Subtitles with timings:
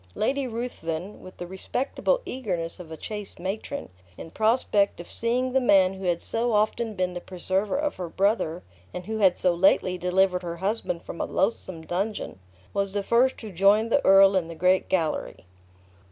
[0.15, 5.61] Lady Ruthven, with the respectable eagerness of a chaste matron, in prospect of seeing the
[5.61, 8.63] man who had so often been the preserver of her brother,
[8.95, 12.39] and who had so lately delivered her husband from a loathsome dungeon,
[12.73, 15.45] was the first who joined the earl in the great gallery.